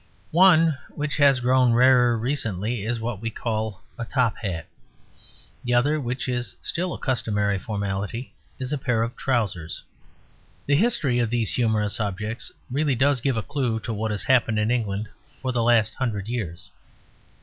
One, 0.33 0.79
which 0.89 1.17
has 1.17 1.41
grown 1.41 1.73
rarer 1.73 2.17
recently, 2.17 2.85
is 2.87 2.99
what 2.99 3.21
we 3.21 3.29
call 3.29 3.83
a 3.99 4.03
top 4.03 4.35
hat; 4.37 4.65
the 5.63 5.75
other, 5.75 5.99
which 6.01 6.27
is 6.27 6.55
still 6.63 6.95
a 6.95 6.97
customary 6.97 7.59
formality, 7.59 8.33
is 8.57 8.73
a 8.73 8.79
pair 8.79 9.03
of 9.03 9.15
trousers. 9.15 9.83
The 10.65 10.73
history 10.75 11.19
of 11.19 11.29
these 11.29 11.53
humorous 11.53 11.99
objects 11.99 12.51
really 12.71 12.95
does 12.95 13.21
give 13.21 13.37
a 13.37 13.43
clue 13.43 13.79
to 13.81 13.93
what 13.93 14.09
has 14.09 14.23
happened 14.23 14.57
in 14.57 14.71
England 14.71 15.07
for 15.39 15.51
the 15.51 15.61
last 15.61 15.93
hundred 15.93 16.27
years. 16.27 16.71